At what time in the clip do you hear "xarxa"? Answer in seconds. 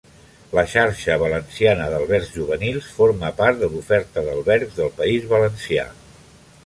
0.69-1.17